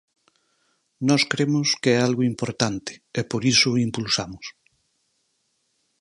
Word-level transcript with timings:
Nós 1.07 1.21
cremos 1.31 1.67
que 1.81 1.89
é 1.97 1.99
algo 2.07 2.27
importante 2.33 2.93
e 3.19 3.21
por 3.29 3.41
iso 3.53 3.67
o 3.71 3.81
impulsamos. 3.87 4.45